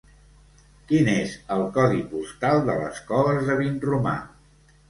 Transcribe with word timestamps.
Quin 0.91 1.11
és 1.15 1.35
el 1.57 1.61
codi 1.77 2.01
postal 2.15 2.65
de 2.71 2.79
les 2.81 3.05
Coves 3.13 3.47
de 3.51 3.59
Vinromà? 3.63 4.19